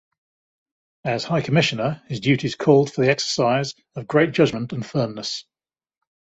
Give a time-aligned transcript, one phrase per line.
[1.05, 5.45] As High Commissioner his duties called for the exercise of great judgment and firmness.